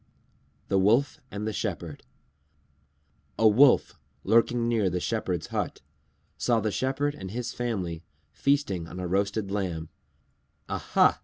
_THE 0.67 0.79
WOLF 0.79 1.19
AND 1.29 1.45
THE 1.47 1.53
SHEPHERD 1.53 2.01
A 3.37 3.47
Wolf, 3.47 3.99
lurking 4.23 4.67
near 4.67 4.89
the 4.89 4.99
Shepherd's 4.99 5.49
hut, 5.53 5.81
saw 6.39 6.59
the 6.59 6.71
Shepherd 6.71 7.13
and 7.13 7.29
his 7.29 7.53
family 7.53 8.01
feasting 8.31 8.87
on 8.87 8.99
a 8.99 9.05
roasted 9.07 9.51
lamb. 9.51 9.89
"Aha!" 10.67 11.19